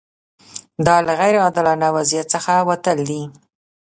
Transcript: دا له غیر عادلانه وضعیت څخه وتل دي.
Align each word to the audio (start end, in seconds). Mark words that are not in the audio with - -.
دا 0.85 0.97
له 1.05 1.13
غیر 1.19 1.35
عادلانه 1.43 1.87
وضعیت 1.97 2.27
څخه 2.35 2.53
وتل 2.69 2.97
دي. 3.09 3.21